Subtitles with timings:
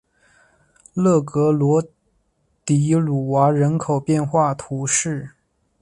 [0.95, 1.79] 勒格罗
[2.65, 5.29] 迪鲁瓦人口变化图示